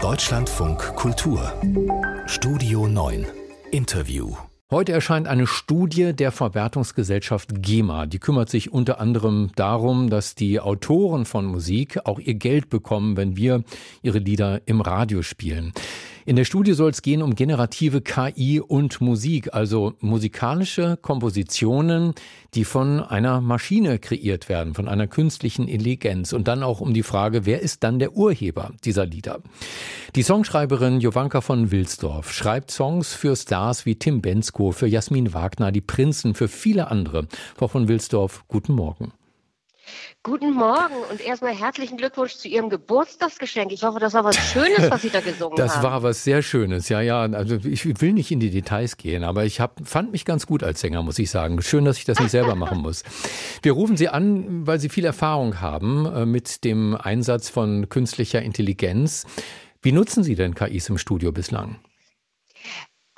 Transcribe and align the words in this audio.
Deutschlandfunk 0.00 0.94
Kultur 0.94 1.52
Studio 2.26 2.86
9 2.86 3.26
Interview 3.72 4.36
Heute 4.70 4.92
erscheint 4.92 5.26
eine 5.26 5.46
Studie 5.46 6.12
der 6.12 6.30
Verwertungsgesellschaft 6.30 7.62
GEMA. 7.62 8.06
Die 8.06 8.18
kümmert 8.18 8.48
sich 8.48 8.72
unter 8.72 9.00
anderem 9.00 9.50
darum, 9.56 10.08
dass 10.08 10.34
die 10.34 10.60
Autoren 10.60 11.24
von 11.24 11.46
Musik 11.46 11.98
auch 12.04 12.18
ihr 12.18 12.34
Geld 12.34 12.68
bekommen, 12.68 13.16
wenn 13.16 13.36
wir 13.36 13.64
ihre 14.02 14.18
Lieder 14.18 14.60
im 14.66 14.82
Radio 14.82 15.22
spielen. 15.22 15.72
In 16.28 16.36
der 16.36 16.44
Studie 16.44 16.74
soll 16.74 16.90
es 16.90 17.00
gehen 17.00 17.22
um 17.22 17.34
generative 17.34 18.02
KI 18.02 18.60
und 18.60 19.00
Musik, 19.00 19.54
also 19.54 19.94
musikalische 20.00 20.98
Kompositionen, 21.00 22.12
die 22.52 22.66
von 22.66 23.00
einer 23.00 23.40
Maschine 23.40 23.98
kreiert 23.98 24.50
werden, 24.50 24.74
von 24.74 24.88
einer 24.88 25.06
künstlichen 25.06 25.66
Intelligenz. 25.66 26.34
Und 26.34 26.46
dann 26.46 26.62
auch 26.62 26.82
um 26.82 26.92
die 26.92 27.02
Frage, 27.02 27.46
wer 27.46 27.62
ist 27.62 27.82
dann 27.82 27.98
der 27.98 28.12
Urheber 28.12 28.72
dieser 28.84 29.06
Lieder? 29.06 29.40
Die 30.16 30.22
Songschreiberin 30.22 31.00
Jovanka 31.00 31.40
von 31.40 31.70
Wilsdorf 31.70 32.30
schreibt 32.30 32.72
Songs 32.72 33.14
für 33.14 33.34
Stars 33.34 33.86
wie 33.86 33.94
Tim 33.94 34.20
Bensko, 34.20 34.72
für 34.72 34.86
Jasmin 34.86 35.32
Wagner, 35.32 35.72
die 35.72 35.80
Prinzen, 35.80 36.34
für 36.34 36.48
viele 36.48 36.90
andere. 36.90 37.26
Frau 37.56 37.68
von 37.68 37.88
Wilsdorf, 37.88 38.44
guten 38.48 38.74
Morgen. 38.74 39.14
Guten 40.22 40.52
Morgen 40.52 40.94
und 41.10 41.20
erstmal 41.20 41.54
herzlichen 41.54 41.96
Glückwunsch 41.96 42.34
zu 42.36 42.48
Ihrem 42.48 42.68
Geburtstagsgeschenk. 42.68 43.72
Ich 43.72 43.82
hoffe, 43.82 44.00
das 44.00 44.14
war 44.14 44.24
was 44.24 44.36
Schönes, 44.36 44.90
was 44.90 45.02
Sie 45.02 45.10
da 45.10 45.20
gesungen 45.20 45.56
das 45.56 45.76
haben. 45.76 45.82
Das 45.82 45.90
war 45.90 46.02
was 46.02 46.24
sehr 46.24 46.42
Schönes, 46.42 46.88
ja, 46.88 47.00
ja. 47.00 47.22
Also 47.22 47.56
ich 47.64 48.00
will 48.00 48.12
nicht 48.12 48.30
in 48.30 48.40
die 48.40 48.50
Details 48.50 48.96
gehen, 48.96 49.24
aber 49.24 49.44
ich 49.44 49.60
hab, 49.60 49.80
fand 49.86 50.12
mich 50.12 50.24
ganz 50.24 50.46
gut 50.46 50.62
als 50.62 50.80
Sänger, 50.80 51.02
muss 51.02 51.18
ich 51.18 51.30
sagen. 51.30 51.62
Schön, 51.62 51.84
dass 51.84 51.98
ich 51.98 52.04
das 52.04 52.18
nicht 52.20 52.30
selber 52.30 52.56
machen 52.56 52.78
muss. 52.78 53.04
Wir 53.62 53.72
rufen 53.72 53.96
Sie 53.96 54.08
an, 54.08 54.66
weil 54.66 54.80
Sie 54.80 54.88
viel 54.88 55.04
Erfahrung 55.04 55.60
haben 55.60 56.06
äh, 56.06 56.26
mit 56.26 56.64
dem 56.64 56.96
Einsatz 56.96 57.48
von 57.48 57.88
künstlicher 57.88 58.42
Intelligenz. 58.42 59.24
Wie 59.82 59.92
nutzen 59.92 60.24
Sie 60.24 60.34
denn 60.34 60.54
KIs 60.54 60.88
im 60.88 60.98
Studio 60.98 61.32
bislang? 61.32 61.78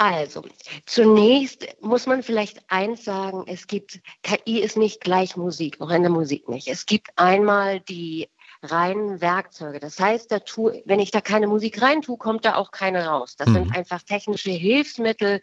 Also, 0.01 0.43
zunächst 0.87 1.77
muss 1.83 2.07
man 2.07 2.23
vielleicht 2.23 2.71
eins 2.71 3.05
sagen, 3.05 3.45
es 3.47 3.67
gibt, 3.67 4.01
KI 4.23 4.61
ist 4.61 4.79
nicht 4.79 5.03
gleich 5.03 5.37
Musik, 5.37 5.79
auch 5.79 5.91
in 5.91 6.01
der 6.01 6.11
Musik 6.11 6.49
nicht. 6.49 6.69
Es 6.69 6.87
gibt 6.87 7.11
einmal 7.17 7.81
die 7.81 8.31
reinen 8.63 9.21
Werkzeuge. 9.21 9.81
Das 9.81 9.99
heißt, 9.99 10.31
da 10.31 10.41
tu, 10.41 10.71
wenn 10.85 11.01
ich 11.01 11.11
da 11.11 11.21
keine 11.21 11.47
Musik 11.47 11.81
rein 11.81 12.03
tue, 12.03 12.19
kommt 12.19 12.45
da 12.45 12.57
auch 12.57 12.71
keine 12.71 13.07
raus. 13.07 13.37
Das 13.37 13.49
mhm. 13.49 13.55
sind 13.55 13.77
einfach 13.77 14.03
technische 14.03 14.51
Hilfsmittel, 14.51 15.41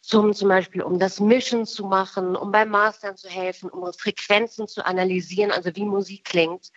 zum 0.00 0.34
zum 0.34 0.48
Beispiel 0.48 0.82
um 0.82 0.98
das 0.98 1.20
Mischen 1.20 1.66
zu 1.66 1.86
machen, 1.86 2.36
um 2.36 2.50
beim 2.50 2.70
Mastern 2.70 3.16
zu 3.16 3.28
helfen, 3.28 3.70
um 3.70 3.92
Frequenzen 3.92 4.66
zu 4.66 4.84
analysieren, 4.84 5.52
also 5.52 5.70
wie 5.74 5.84
Musik 5.84 6.24
klingt. 6.24 6.70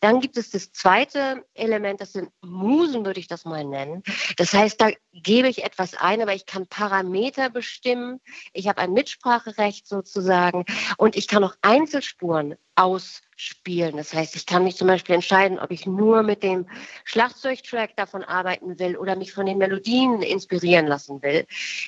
Dann 0.00 0.20
gibt 0.20 0.36
es 0.36 0.50
das 0.50 0.72
zweite 0.72 1.44
Element, 1.54 2.00
das 2.00 2.12
sind 2.12 2.30
Musen, 2.40 3.04
würde 3.04 3.20
ich 3.20 3.28
das 3.28 3.44
mal 3.44 3.64
nennen. 3.64 4.02
Das 4.36 4.52
heißt, 4.52 4.80
da 4.80 4.90
gebe 5.12 5.48
ich 5.48 5.64
etwas 5.64 5.94
ein, 5.94 6.20
aber 6.22 6.34
ich 6.34 6.46
kann 6.46 6.66
Parameter 6.66 7.50
bestimmen. 7.50 8.20
Ich 8.52 8.68
habe 8.68 8.80
ein 8.80 8.92
Mitspracherecht 8.92 9.86
sozusagen 9.86 10.64
und 10.96 11.16
ich 11.16 11.28
kann 11.28 11.44
auch 11.44 11.54
Einzelspuren 11.62 12.56
ausspielen. 12.78 13.96
Das 13.96 14.14
heißt, 14.14 14.36
ich 14.36 14.46
kann 14.46 14.62
mich 14.62 14.76
zum 14.76 14.86
Beispiel 14.86 15.16
entscheiden, 15.16 15.58
ob 15.58 15.72
ich 15.72 15.84
nur 15.84 16.22
mit 16.22 16.44
dem 16.44 16.66
Schlagzeugtrack 17.04 17.96
davon 17.96 18.22
arbeiten 18.22 18.78
will 18.78 18.96
oder 18.96 19.16
mich 19.16 19.32
von 19.32 19.46
den 19.46 19.58
Melodien 19.58 20.22
inspirieren 20.22 20.86
lassen 20.86 21.20
will. 21.22 21.44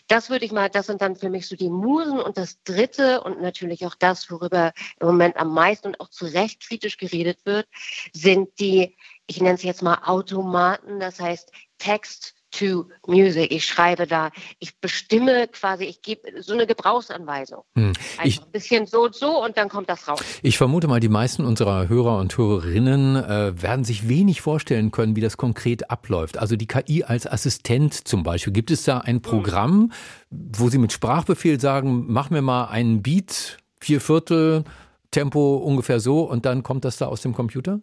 Das 0.08 0.30
würde 0.30 0.44
ich 0.44 0.52
mal, 0.52 0.68
das 0.68 0.86
sind 0.86 1.00
dann 1.00 1.14
für 1.14 1.30
mich 1.30 1.46
so 1.46 1.54
die 1.54 1.70
Musen. 1.70 2.18
Und 2.18 2.36
das 2.36 2.60
Dritte 2.64 3.22
und 3.22 3.40
natürlich 3.40 3.86
auch 3.86 3.94
das, 3.94 4.30
worüber 4.30 4.72
im 4.98 5.06
Moment 5.06 5.36
am 5.36 5.54
meisten 5.54 5.88
und 5.88 6.00
auch 6.00 6.10
zu 6.10 6.26
Recht 6.26 6.60
kritisch 6.66 6.96
geredet 6.96 7.38
wird, 7.44 7.68
sind 8.12 8.48
die, 8.58 8.96
ich 9.28 9.40
nenne 9.40 9.54
es 9.54 9.62
jetzt 9.62 9.82
mal 9.82 10.02
Automaten, 10.04 10.98
das 10.98 11.20
heißt 11.20 11.52
Text 11.78 12.34
to 12.50 12.86
Music. 13.06 13.52
Ich 13.52 13.64
schreibe 13.64 14.06
da, 14.06 14.30
ich 14.58 14.78
bestimme 14.80 15.48
quasi, 15.48 15.84
ich 15.84 16.02
gebe 16.02 16.42
so 16.42 16.52
eine 16.52 16.66
Gebrauchsanweisung. 16.66 17.62
Hm. 17.76 17.92
Ich, 18.24 18.40
ein 18.40 18.50
bisschen 18.50 18.86
so 18.86 19.04
und 19.04 19.14
so 19.14 19.42
und 19.42 19.56
dann 19.56 19.68
kommt 19.68 19.88
das 19.88 20.06
raus. 20.08 20.20
Ich 20.42 20.58
vermute 20.58 20.88
mal, 20.88 21.00
die 21.00 21.08
meisten 21.08 21.44
unserer 21.44 21.88
Hörer 21.88 22.18
und 22.18 22.36
Hörerinnen 22.36 23.16
äh, 23.16 23.62
werden 23.62 23.84
sich 23.84 24.08
wenig 24.08 24.40
vorstellen 24.40 24.90
können, 24.90 25.16
wie 25.16 25.20
das 25.20 25.36
konkret 25.36 25.90
abläuft. 25.90 26.38
Also 26.38 26.56
die 26.56 26.66
KI 26.66 27.04
als 27.04 27.26
Assistent 27.26 28.06
zum 28.06 28.22
Beispiel. 28.22 28.52
Gibt 28.52 28.70
es 28.70 28.84
da 28.84 28.98
ein 28.98 29.16
hm. 29.16 29.22
Programm, 29.22 29.92
wo 30.30 30.68
Sie 30.68 30.78
mit 30.78 30.92
Sprachbefehl 30.92 31.60
sagen, 31.60 32.04
mach 32.08 32.30
mir 32.30 32.42
mal 32.42 32.66
einen 32.66 33.02
Beat, 33.02 33.58
vier 33.80 34.00
Viertel, 34.00 34.64
Tempo 35.10 35.56
ungefähr 35.56 36.00
so 36.00 36.22
und 36.22 36.46
dann 36.46 36.62
kommt 36.62 36.84
das 36.84 36.96
da 36.96 37.06
aus 37.06 37.22
dem 37.22 37.34
Computer? 37.34 37.80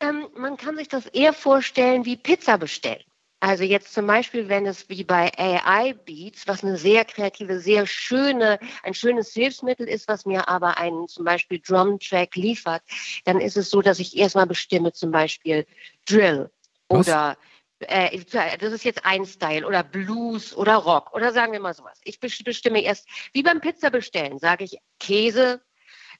Ähm, 0.00 0.28
man 0.36 0.56
kann 0.56 0.76
sich 0.76 0.88
das 0.88 1.06
eher 1.06 1.32
vorstellen 1.32 2.04
wie 2.04 2.16
Pizza 2.16 2.58
bestellen. 2.58 3.02
Also 3.40 3.62
jetzt 3.62 3.94
zum 3.94 4.06
Beispiel, 4.06 4.48
wenn 4.48 4.66
es 4.66 4.88
wie 4.88 5.04
bei 5.04 5.30
AI 5.38 5.92
Beats, 5.92 6.48
was 6.48 6.64
eine 6.64 6.76
sehr 6.76 7.04
kreative, 7.04 7.60
sehr 7.60 7.86
schöne, 7.86 8.58
ein 8.82 8.94
schönes 8.94 9.32
Hilfsmittel 9.32 9.86
ist, 9.88 10.08
was 10.08 10.26
mir 10.26 10.48
aber 10.48 10.78
einen 10.78 11.06
zum 11.06 11.24
Beispiel 11.24 11.60
Drum 11.60 12.00
Track 12.00 12.34
liefert, 12.34 12.82
dann 13.24 13.40
ist 13.40 13.56
es 13.56 13.70
so, 13.70 13.80
dass 13.80 14.00
ich 14.00 14.16
erstmal 14.16 14.46
bestimme 14.46 14.92
zum 14.92 15.12
Beispiel 15.12 15.66
Drill 16.04 16.50
was? 16.88 17.06
oder 17.06 17.36
äh, 17.80 18.18
das 18.58 18.72
ist 18.72 18.84
jetzt 18.84 19.04
ein 19.04 19.24
Style 19.24 19.64
oder 19.64 19.84
Blues 19.84 20.56
oder 20.56 20.74
Rock 20.74 21.14
oder 21.14 21.32
sagen 21.32 21.52
wir 21.52 21.60
mal 21.60 21.74
sowas. 21.74 22.00
Ich 22.02 22.18
bestimme 22.18 22.82
erst, 22.82 23.06
wie 23.32 23.44
beim 23.44 23.60
Pizza 23.60 23.90
bestellen, 23.90 24.40
sage 24.40 24.64
ich 24.64 24.78
Käse, 24.98 25.60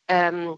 ähm, 0.07 0.57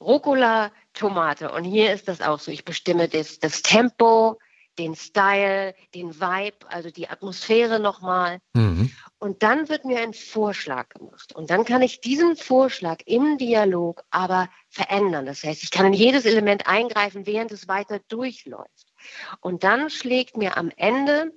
Rucola, 0.00 0.72
Tomate. 0.94 1.50
Und 1.50 1.64
hier 1.64 1.92
ist 1.92 2.08
das 2.08 2.20
auch 2.20 2.38
so. 2.38 2.50
Ich 2.50 2.64
bestimme 2.64 3.08
das, 3.08 3.40
das 3.40 3.62
Tempo, 3.62 4.38
den 4.78 4.94
Style, 4.94 5.74
den 5.94 6.20
Vibe, 6.20 6.56
also 6.68 6.90
die 6.90 7.08
Atmosphäre 7.08 7.80
nochmal. 7.80 8.38
Mhm. 8.54 8.90
Und 9.18 9.42
dann 9.42 9.68
wird 9.68 9.84
mir 9.84 9.98
ein 10.00 10.14
Vorschlag 10.14 10.88
gemacht. 10.90 11.34
Und 11.34 11.50
dann 11.50 11.64
kann 11.64 11.82
ich 11.82 12.00
diesen 12.00 12.36
Vorschlag 12.36 13.00
im 13.04 13.36
Dialog 13.36 14.04
aber 14.10 14.48
verändern. 14.68 15.26
Das 15.26 15.42
heißt, 15.42 15.62
ich 15.62 15.70
kann 15.70 15.86
in 15.86 15.92
jedes 15.92 16.24
Element 16.24 16.66
eingreifen, 16.66 17.26
während 17.26 17.50
es 17.50 17.66
weiter 17.66 18.00
durchläuft. 18.08 18.94
Und 19.40 19.64
dann 19.64 19.90
schlägt 19.90 20.36
mir 20.36 20.56
am 20.56 20.70
Ende 20.76 21.32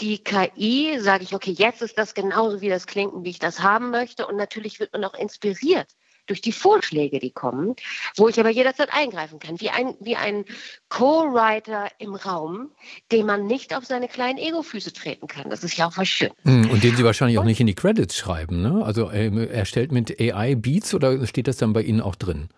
die 0.00 0.22
KI, 0.22 0.98
sage 1.00 1.24
ich, 1.24 1.34
okay, 1.34 1.50
jetzt 1.50 1.82
ist 1.82 1.98
das 1.98 2.14
genauso, 2.14 2.60
wie 2.60 2.68
das 2.68 2.86
klingt 2.86 3.12
und 3.12 3.24
wie 3.24 3.30
ich 3.30 3.38
das 3.38 3.60
haben 3.60 3.90
möchte. 3.90 4.26
Und 4.26 4.36
natürlich 4.36 4.80
wird 4.80 4.92
man 4.92 5.04
auch 5.04 5.14
inspiriert 5.14 5.92
durch 6.28 6.40
die 6.40 6.52
Vorschläge, 6.52 7.18
die 7.18 7.30
kommen, 7.30 7.74
wo 8.16 8.28
ich 8.28 8.38
aber 8.38 8.50
jederzeit 8.50 8.92
eingreifen 8.92 9.38
kann, 9.38 9.60
wie 9.60 9.70
ein, 9.70 9.94
wie 10.00 10.16
ein 10.16 10.44
Co-Writer 10.88 11.88
im 11.98 12.14
Raum, 12.14 12.70
dem 13.10 13.26
man 13.26 13.46
nicht 13.46 13.74
auf 13.74 13.84
seine 13.84 14.08
kleinen 14.08 14.38
Ego-Füße 14.38 14.92
treten 14.92 15.26
kann. 15.26 15.50
Das 15.50 15.64
ist 15.64 15.76
ja 15.76 15.88
auch 15.88 15.96
was 15.96 16.08
Schönes. 16.08 16.34
Hm, 16.44 16.70
und 16.70 16.84
den 16.84 16.96
Sie 16.96 17.04
wahrscheinlich 17.04 17.38
auch 17.38 17.44
nicht 17.44 17.60
in 17.60 17.66
die 17.66 17.74
Credits 17.74 18.16
schreiben, 18.16 18.62
ne? 18.62 18.84
Also 18.84 19.10
ähm, 19.10 19.38
erstellt 19.38 19.92
mit 19.92 20.20
AI 20.20 20.54
Beats 20.54 20.94
oder 20.94 21.26
steht 21.26 21.48
das 21.48 21.56
dann 21.56 21.72
bei 21.72 21.82
Ihnen 21.82 22.00
auch 22.00 22.14
drin? 22.14 22.48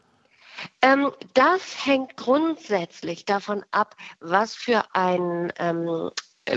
Ähm, 0.83 1.11
das 1.35 1.87
hängt 1.87 2.17
grundsätzlich 2.17 3.25
davon 3.25 3.65
ab, 3.71 3.97
was 4.21 4.55
für 4.55 4.83
ein 4.93 5.53
ähm, 5.59 6.11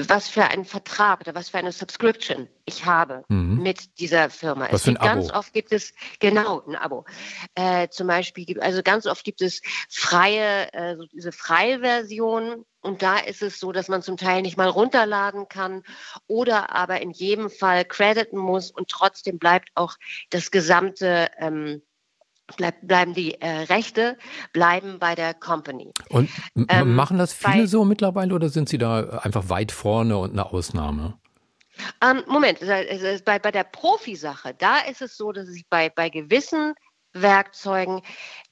was 0.07 0.27
für 0.27 0.45
einen 0.45 0.65
Vertrag 0.65 1.21
oder 1.21 1.35
was 1.35 1.49
für 1.49 1.57
eine 1.57 1.71
Subscription 1.71 2.47
ich 2.65 2.85
habe 2.85 3.23
mhm. 3.27 3.61
mit 3.61 3.99
dieser 3.99 4.29
Firma. 4.29 4.67
Was 4.71 4.81
es 4.81 4.83
für 4.83 4.89
ein 4.91 4.97
Abo? 4.97 5.07
Ganz 5.07 5.31
oft 5.31 5.53
gibt 5.53 5.71
es 5.71 5.93
genau 6.19 6.61
ein 6.67 6.75
Abo. 6.75 7.05
Äh, 7.55 7.89
zum 7.89 8.07
Beispiel, 8.07 8.59
also 8.61 8.81
ganz 8.83 9.05
oft 9.05 9.23
gibt 9.23 9.41
es 9.41 9.61
freie, 9.89 10.71
äh, 10.73 10.95
so 10.95 11.05
diese 11.05 11.31
freie 11.31 11.79
Version. 11.79 12.65
Und 12.81 13.01
da 13.01 13.17
ist 13.17 13.41
es 13.41 13.59
so, 13.59 13.71
dass 13.71 13.87
man 13.87 14.01
zum 14.01 14.17
Teil 14.17 14.41
nicht 14.41 14.57
mal 14.57 14.67
runterladen 14.67 15.47
kann 15.47 15.83
oder 16.27 16.75
aber 16.75 17.01
in 17.01 17.11
jedem 17.11 17.49
Fall 17.49 17.85
crediten 17.85 18.37
muss 18.37 18.71
und 18.71 18.89
trotzdem 18.89 19.39
bleibt 19.39 19.69
auch 19.75 19.95
das 20.29 20.51
gesamte 20.51 21.29
ähm, 21.37 21.81
bleib, 22.57 22.75
bleiben 22.81 23.13
die 23.13 23.39
äh, 23.41 23.63
Rechte 23.63 24.17
bleiben 24.51 24.99
bei 24.99 25.15
der 25.15 25.33
Company. 25.33 25.93
Und 26.09 26.29
ähm, 26.69 26.95
machen 26.95 27.17
das 27.17 27.33
viele 27.33 27.63
bei, 27.63 27.65
so 27.65 27.85
mittlerweile 27.85 28.33
oder 28.33 28.49
sind 28.49 28.69
Sie 28.69 28.77
da 28.77 29.19
einfach 29.19 29.49
weit 29.49 29.71
vorne 29.71 30.17
und 30.17 30.31
eine 30.31 30.45
Ausnahme? 30.45 31.17
Ähm, 32.01 32.23
Moment, 32.27 32.59
bei, 33.25 33.39
bei 33.39 33.51
der 33.51 33.63
Profisache, 33.63 34.53
da 34.53 34.79
ist 34.79 35.01
es 35.01 35.17
so, 35.17 35.31
dass 35.31 35.49
ich 35.49 35.67
bei, 35.69 35.89
bei 35.89 36.09
gewissen 36.09 36.75
Werkzeugen 37.13 38.01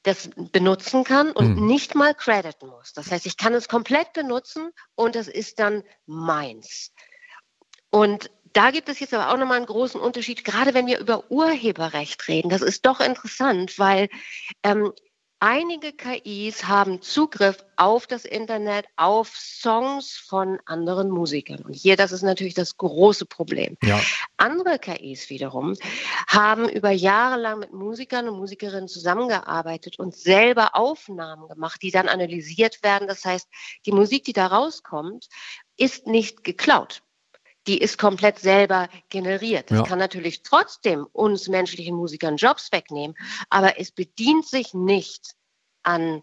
das 0.04 0.30
benutzen 0.36 1.04
kann 1.04 1.32
und 1.32 1.58
hm. 1.58 1.68
nicht 1.68 1.96
mal 1.96 2.14
crediten 2.14 2.68
muss. 2.68 2.94
Das 2.94 3.12
heißt, 3.12 3.26
ich 3.26 3.38
kann 3.38 3.54
es 3.54 3.68
komplett 3.68 4.14
benutzen 4.14 4.72
und 4.96 5.16
es 5.16 5.28
ist 5.28 5.60
dann 5.60 5.84
meins. 6.06 6.92
Und 7.90 8.32
da 8.54 8.72
gibt 8.72 8.90
es 8.90 9.00
jetzt 9.00 9.14
aber 9.14 9.32
auch 9.32 9.38
nochmal 9.38 9.58
einen 9.58 9.66
großen 9.66 10.00
Unterschied, 10.00 10.44
gerade 10.44 10.74
wenn 10.74 10.88
wir 10.88 11.00
über 11.00 11.30
Urheberrecht 11.30 12.28
reden. 12.28 12.50
Das 12.50 12.62
ist 12.62 12.86
doch 12.86 13.00
interessant, 13.00 13.80
weil 13.80 14.10
ähm, 14.64 14.94
einige 15.40 15.92
KIs 15.92 16.68
haben 16.68 17.02
Zugriff 17.02 17.66
auf 17.76 18.08
das 18.08 18.26
Internet, 18.26 18.86
auf 18.96 19.36
Songs 19.36 20.16
von 20.16 20.60
anderen 20.66 21.10
Musikern. 21.10 21.62
Und 21.64 21.74
hier, 21.74 21.98
das 21.98 22.12
ist 22.12 22.22
natürlich 22.22 22.54
das 22.54 22.78
große 22.78 23.26
Problem. 23.26 23.78
Ja. 23.84 24.00
Andere 24.38 24.80
KIs 24.80 25.30
wiederum 25.30 25.76
haben 26.28 26.70
über 26.70 26.92
Jahre 26.92 27.42
lang 27.42 27.60
mit 27.60 27.74
Musikern 27.74 28.30
und 28.30 28.38
Musikerinnen 28.38 28.88
zusammengearbeitet 28.88 29.98
und 29.98 30.16
selber 30.16 30.76
Aufnahmen 30.76 31.48
gemacht, 31.48 31.82
die 31.82 31.92
dann 31.92 32.08
analysiert 32.08 32.84
werden. 32.84 33.08
Das 33.08 33.26
heißt, 33.26 33.48
die 33.86 33.92
Musik, 33.92 34.24
die 34.26 34.34
da 34.34 34.48
rauskommt, 34.48 35.28
ist 35.78 36.06
nicht 36.06 36.44
geklaut 36.44 37.02
die 37.68 37.78
ist 37.78 37.98
komplett 37.98 38.40
selber 38.40 38.90
generiert. 39.10 39.72
Das 39.72 39.80
ja. 39.80 39.84
kann 39.84 40.00
natürlich 40.00 40.44
trotzdem 40.44 41.06
uns 41.12 41.48
menschlichen 41.48 41.96
Musikern 41.96 42.38
Jobs 42.38 42.72
wegnehmen, 42.72 43.16
aber 43.50 43.80
es 43.80 43.92
bedient 43.92 44.48
sich 44.48 44.74
nicht 44.74 45.36
an 45.84 46.22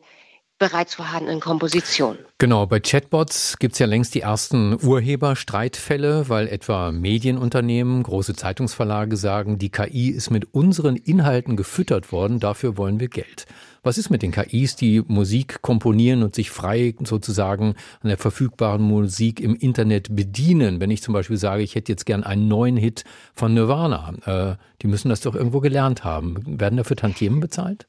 bereits 0.59 0.97
vorhandenen 0.97 1.41
Kompositionen. 1.41 2.19
Genau, 2.39 2.67
bei 2.67 2.81
Chatbots 2.81 3.59
gibt 3.59 3.75
es 3.75 3.79
ja 3.79 3.87
längst 3.87 4.15
die 4.15 4.23
ersten 4.23 4.77
Urheberstreitfälle, 4.85 6.29
weil 6.29 6.49
etwa 6.49 6.91
Medienunternehmen, 6.91 8.03
große 8.03 8.35
Zeitungsverlage 8.35 9.17
sagen, 9.17 9.59
die 9.59 9.71
KI 9.71 10.09
ist 10.09 10.31
mit 10.31 10.53
unseren 10.53 10.97
Inhalten 10.97 11.57
gefüttert 11.57 12.11
worden, 12.11 12.41
dafür 12.41 12.77
wollen 12.77 12.99
wir 12.99 13.09
Geld. 13.09 13.47
Was 13.83 13.99
ist 13.99 14.11
mit 14.11 14.23
den 14.23 14.33
KIs, 14.33 14.77
die 14.77 15.03
Musik 15.07 15.63
komponieren 15.63 16.23
und 16.23 16.35
sich 16.35 16.51
frei 16.51 16.95
sozusagen 17.05 17.75
an 18.01 18.09
der 18.09 18.19
verfügbaren 18.19 18.83
Musik 18.83 19.41
im 19.41 19.55
Internet 19.55 20.15
bedienen? 20.15 20.81
Wenn 20.81 20.91
ich 20.91 21.03
zum 21.03 21.15
Beispiel 21.15 21.37
sage, 21.37 21.63
ich 21.63 21.75
hätte 21.75 21.93
jetzt 21.93 22.07
gern 22.07 22.25
einen 22.25 22.49
neuen 22.49 22.77
Hit 22.77 23.05
von 23.35 23.55
Nirvana, 23.55 24.15
äh, 24.25 24.57
die 24.83 24.87
müssen 24.87 25.09
das 25.09 25.21
doch 25.21 25.35
irgendwo 25.35 25.61
gelernt 25.61 26.05
haben. 26.05 26.61
Werden 26.61 26.77
dafür 26.77 26.97
Tantiemen 26.97 27.41
bezahlt? 27.41 27.87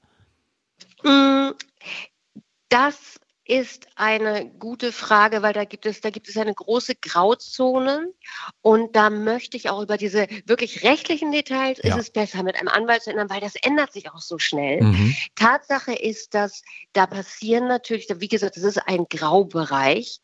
Mm, 1.03 1.51
das 2.69 3.19
ist 3.49 3.87
eine 3.95 4.45
gute 4.59 4.91
Frage, 4.91 5.41
weil 5.41 5.53
da 5.53 5.65
gibt 5.65 5.87
es, 5.87 6.01
da 6.01 6.11
gibt 6.11 6.29
es 6.29 6.37
eine 6.37 6.53
große 6.53 6.93
Grauzone 6.95 8.13
und 8.61 8.95
da 8.95 9.09
möchte 9.09 9.57
ich 9.57 9.71
auch 9.71 9.81
über 9.81 9.97
diese 9.97 10.27
wirklich 10.45 10.83
rechtlichen 10.83 11.31
Details 11.31 11.79
ja. 11.83 11.95
ist 11.95 11.99
es 11.99 12.11
besser 12.11 12.43
mit 12.43 12.55
einem 12.57 12.67
Anwalt 12.67 13.01
zu 13.01 13.09
ändern, 13.09 13.31
weil 13.31 13.41
das 13.41 13.55
ändert 13.55 13.91
sich 13.91 14.11
auch 14.11 14.19
so 14.19 14.37
schnell. 14.37 14.83
Mhm. 14.83 15.15
Tatsache 15.33 15.93
ist, 15.93 16.35
dass 16.35 16.61
da 16.93 17.07
passieren 17.07 17.67
natürlich, 17.67 18.07
wie 18.17 18.27
gesagt, 18.27 18.55
das 18.55 18.63
ist 18.63 18.77
ein 18.77 19.05
Graubereich 19.09 20.19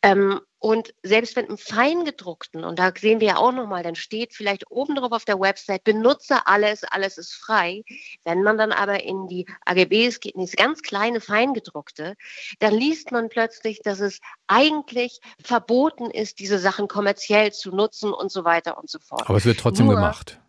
ähm, 0.00 0.40
und 0.62 0.94
selbst 1.02 1.36
wenn 1.36 1.46
im 1.46 1.56
Feingedruckten, 1.56 2.64
und 2.64 2.78
da 2.78 2.92
sehen 2.94 3.20
wir 3.20 3.28
ja 3.28 3.36
auch 3.38 3.50
nochmal, 3.50 3.82
dann 3.82 3.94
steht 3.94 4.34
vielleicht 4.34 4.70
oben 4.70 4.94
drauf 4.94 5.12
auf 5.12 5.24
der 5.24 5.40
Website, 5.40 5.84
benutze 5.84 6.46
alles, 6.46 6.84
alles 6.84 7.16
ist 7.16 7.32
frei. 7.32 7.82
Wenn 8.24 8.42
man 8.42 8.58
dann 8.58 8.70
aber 8.70 9.02
in 9.02 9.26
die 9.26 9.46
AGBs 9.64 10.20
geht, 10.20 10.34
in 10.34 10.42
das 10.42 10.52
ganz 10.52 10.82
kleine 10.82 11.22
Feingedruckte, 11.22 12.14
dann 12.58 12.74
liest 12.74 13.10
man 13.10 13.30
plötzlich, 13.30 13.80
dass 13.82 14.00
es 14.00 14.20
eigentlich 14.48 15.20
verboten 15.42 16.10
ist, 16.10 16.40
diese 16.40 16.58
Sachen 16.58 16.88
kommerziell 16.88 17.52
zu 17.52 17.74
nutzen 17.74 18.12
und 18.12 18.30
so 18.30 18.44
weiter 18.44 18.76
und 18.76 18.90
so 18.90 18.98
fort. 18.98 19.30
Aber 19.30 19.38
es 19.38 19.46
wird 19.46 19.60
trotzdem 19.60 19.86
Nur, 19.86 19.94
gemacht. 19.94 20.42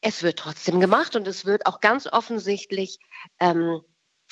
Es 0.00 0.22
wird 0.22 0.38
trotzdem 0.38 0.78
gemacht 0.78 1.16
und 1.16 1.26
es 1.26 1.44
wird 1.44 1.66
auch 1.66 1.80
ganz 1.80 2.06
offensichtlich 2.06 3.00
ähm, 3.40 3.80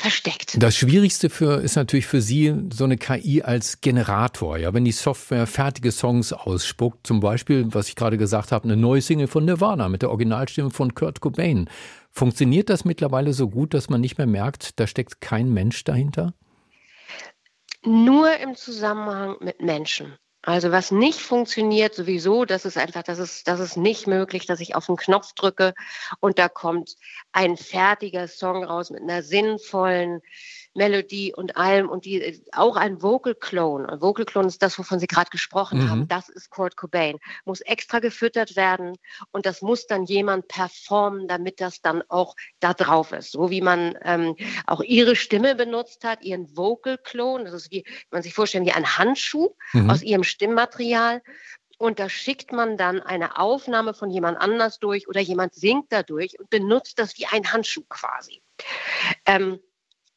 versteckt. 0.01 0.63
Das 0.63 0.77
Schwierigste 0.77 1.31
für, 1.31 1.61
ist 1.61 1.77
natürlich 1.77 2.07
für 2.07 2.21
Sie 2.21 2.55
so 2.73 2.85
eine 2.85 2.97
KI 2.97 3.43
als 3.43 3.81
Generator. 3.81 4.59
Ja, 4.59 4.75
wenn 4.75 4.85
die 4.85 4.93
Software 4.93 5.47
fertige 5.47 5.93
Songs 5.93 6.33
ausspuckt, 6.33 7.07
zum 7.07 7.21
Beispiel, 7.21 7.67
was 7.73 7.89
ich 7.89 7.97
gerade 7.97 8.19
gesagt 8.19 8.53
habe, 8.53 8.65
eine 8.65 8.77
neue 8.77 9.03
Single 9.03 9.29
von 9.29 9.45
Nirvana 9.45 9.89
mit 9.89 10.03
der 10.03 10.11
Originalstimme 10.11 10.71
von 10.71 10.95
Kurt 10.95 11.21
Cobain. 11.21 11.69
Funktioniert 12.11 12.71
das 12.71 12.85
mittlerweile 12.85 13.33
so 13.33 13.49
gut, 13.49 13.75
dass 13.75 13.89
man 13.89 14.01
nicht 14.01 14.19
mehr 14.19 14.27
merkt, 14.27 14.81
da 14.81 14.87
steckt 14.87 15.21
kein 15.21 15.53
Mensch 15.53 15.85
dahinter? 15.85 16.35
Nur 17.85 18.37
im 18.39 18.57
Zusammenhang 18.57 19.37
mit 19.41 19.61
Menschen. 19.63 20.17
Also 20.51 20.73
was 20.73 20.91
nicht 20.91 21.21
funktioniert 21.21 21.95
sowieso, 21.95 22.45
das 22.45 22.65
ist 22.65 22.77
einfach, 22.77 23.05
das 23.05 23.21
ist, 23.21 23.47
das 23.47 23.61
ist 23.61 23.77
nicht 23.77 24.09
möglich, 24.09 24.47
dass 24.47 24.59
ich 24.61 24.75
auf 24.75 24.87
den 24.87 24.97
Knopf 24.97 25.33
drücke 25.35 25.75
und 26.19 26.39
da 26.39 26.49
kommt 26.49 26.97
ein 27.33 27.57
fertiger 27.57 28.27
Song 28.27 28.65
raus 28.65 28.91
mit 28.91 29.01
einer 29.03 29.23
sinnvollen 29.23 30.23
Melodie 30.75 31.35
und 31.35 31.57
allem 31.57 31.89
und 31.89 32.05
die 32.05 32.43
auch 32.53 32.77
ein 32.77 33.03
Vocal 33.03 33.35
Clone. 33.35 33.89
Ein 33.89 34.01
Vocal 34.01 34.25
Clone 34.25 34.49
ist 34.49 34.63
das, 34.63 34.79
wovon 34.79 34.99
Sie 34.99 35.07
gerade 35.07 35.31
gesprochen 35.31 35.81
mhm. 35.81 35.91
haben. 35.91 36.09
Das 36.09 36.29
ist 36.29 36.51
Kurt 36.51 36.77
Cobain. 36.77 37.19
Muss 37.45 37.61
extra 37.61 37.99
gefüttert 37.99 38.57
werden 38.57 38.97
und 39.33 39.47
das 39.47 39.63
muss 39.63 39.87
dann 39.87 40.05
jemand 40.05 40.49
performen, 40.49 41.27
damit 41.27 41.61
das 41.61 41.81
dann 41.81 42.03
auch 42.09 42.37
da 42.61 42.75
drauf 42.75 43.13
ist. 43.13 43.33
So 43.33 43.51
wie 43.51 43.61
man 43.61 43.99
ähm, 44.03 44.37
auch 44.67 44.81
ihre 44.81 45.17
Stimme 45.17 45.55
benutzt 45.55 46.05
hat, 46.05 46.23
ihren 46.23 46.57
Vocal 46.57 46.99
Clone. 46.99 47.45
Das 47.45 47.55
ist 47.55 47.71
wie 47.71 47.85
man 48.11 48.23
sich 48.23 48.35
vorstellen 48.35 48.65
wie 48.65 48.73
ein 48.73 48.97
Handschuh 48.97 49.51
mhm. 49.73 49.91
aus 49.91 50.03
ihrem 50.03 50.25
Stimmmaterial. 50.25 51.23
Und 51.79 51.99
da 51.99 52.11
schickt 52.11 52.53
man 52.53 52.77
dann 52.77 53.01
eine 53.01 53.39
Aufnahme 53.39 53.95
von 53.95 54.11
jemand 54.11 54.39
anders 54.39 54.81
durch 54.81 55.09
oder 55.09 55.21
jemand 55.21 55.55
singt 55.55 55.87
dadurch 55.89 56.39
und 56.39 56.51
benutzt 56.51 56.99
das 56.99 57.17
wie 57.19 57.25
ein 57.25 57.51
Handschuh 57.51 57.85
quasi. 57.89 58.43
Ähm, 59.25 59.59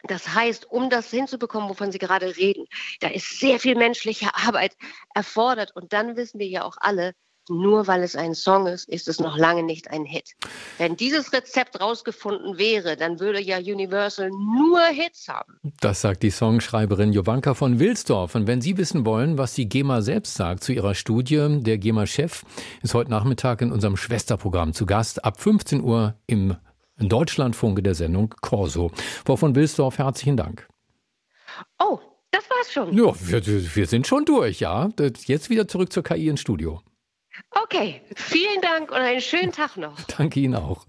das 0.04 0.34
heißt, 0.34 0.70
um 0.70 0.90
das 0.90 1.10
hinzubekommen, 1.10 1.70
wovon 1.70 1.92
Sie 1.92 2.00
gerade 2.00 2.36
reden, 2.36 2.66
da 3.00 3.08
ist 3.08 3.40
sehr 3.40 3.60
viel 3.60 3.76
menschliche 3.76 4.36
Arbeit 4.36 4.76
erfordert. 5.14 5.76
Und 5.76 5.94
dann 5.94 6.16
wissen 6.16 6.40
wir 6.40 6.48
ja 6.48 6.64
auch 6.64 6.78
alle, 6.80 7.14
nur 7.50 7.88
weil 7.88 8.04
es 8.04 8.16
ein 8.16 8.36
Song 8.36 8.68
ist, 8.68 8.88
ist 8.88 9.08
es 9.08 9.20
noch 9.20 9.38
lange 9.38 9.64
nicht 9.64 9.90
ein 9.92 10.06
Hit. 10.06 10.32
Wenn 10.78 10.96
dieses 10.96 11.34
Rezept 11.34 11.80
rausgefunden 11.80 12.58
wäre, 12.58 12.96
dann 12.96 13.20
würde 13.20 13.42
ja 13.42 13.58
Universal 13.58 14.30
nur 14.30 14.82
Hits 14.86 15.28
haben. 15.28 15.60
Das 15.82 16.02
sagt 16.02 16.24
die 16.24 16.32
Songschreiberin 16.32 17.12
Jovanka 17.12 17.54
von 17.54 17.80
Wilsdorf. 17.80 18.36
Und 18.36 18.48
wenn 18.48 18.62
Sie 18.62 18.78
wissen 18.78 19.06
wollen, 19.06 19.38
was 19.38 19.54
die 19.54 19.68
GEMA 19.68 20.02
selbst 20.02 20.36
sagt 20.36 20.64
zu 20.64 20.72
ihrer 20.72 20.96
Studie, 20.96 21.60
der 21.60 21.78
GEMA-Chef 21.78 22.44
ist 22.82 22.94
heute 22.94 23.12
Nachmittag 23.12 23.62
in 23.62 23.72
unserem 23.72 23.98
Schwesterprogramm 23.98 24.74
zu 24.74 24.86
Gast 24.86 25.26
ab 25.26 25.40
15 25.40 25.82
Uhr 25.82 26.16
im 26.28 26.56
Deutschlandfunke 26.98 27.82
der 27.82 27.96
Sendung 27.96 28.34
Corso. 28.42 28.92
Frau 29.26 29.36
von 29.36 29.56
Wilsdorf, 29.56 29.98
herzlichen 29.98 30.38
Dank. 30.38 30.68
Oh, 31.80 32.00
das 32.32 32.50
war's 32.50 32.72
schon. 32.72 32.94
Ja, 32.94 33.14
wir, 33.20 33.46
wir 33.76 33.88
sind 33.88 34.08
schon 34.08 34.26
durch, 34.26 34.60
ja. 34.60 34.90
Jetzt 35.26 35.50
wieder 35.50 35.68
zurück 35.68 35.92
zur 35.92 36.04
KI 36.04 36.28
ins 36.28 36.42
Studio. 36.42 36.82
Okay, 37.50 38.02
vielen 38.16 38.62
Dank 38.62 38.92
und 38.92 38.98
einen 38.98 39.22
schönen 39.22 39.52
Tag 39.52 39.78
noch. 39.78 40.00
Danke 40.18 40.40
Ihnen 40.40 40.56
auch. 40.56 40.86